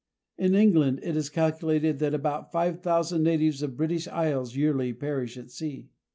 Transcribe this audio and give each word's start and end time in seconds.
In 0.35 0.55
England 0.55 0.99
it 1.03 1.15
is 1.15 1.29
calculated 1.29 1.99
that 1.99 2.15
about 2.15 2.51
5000 2.51 3.21
natives 3.21 3.61
of 3.61 3.69
the 3.69 3.75
British 3.77 4.07
Isles 4.07 4.55
yearly 4.55 4.93
perish 4.93 5.37
at 5.37 5.51
sea. 5.51 5.91